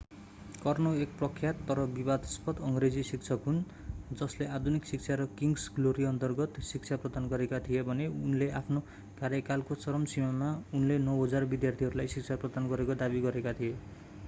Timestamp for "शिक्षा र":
4.91-5.27